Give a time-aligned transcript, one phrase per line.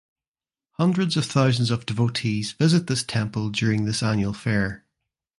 [0.79, 4.83] Hundreds of thousands of devotees visit this temple during this annual fair.